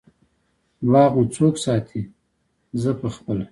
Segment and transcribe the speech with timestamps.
[0.91, 2.01] باغ مو څوک ساتی؟
[2.81, 3.45] زه پخپله